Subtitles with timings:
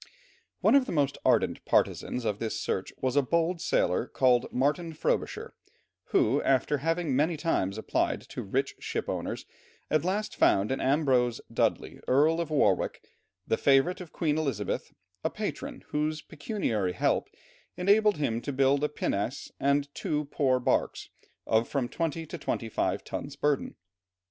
[0.61, 4.93] One of the most ardent partizans of this search was a bold sailor, called Martin
[4.93, 5.53] Frobisher,
[6.05, 9.45] who after having many times applied to rich ship owners,
[9.91, 13.05] at last found in Ambrose Dudley, Earl of Warwick,
[13.45, 14.91] the favourite of Queen Elizabeth,
[15.23, 17.29] a patron, whose pecuniary help
[17.77, 21.09] enabled him to equip a pinnace and two poor barks
[21.45, 23.75] of from twenty to twenty five tons' burden.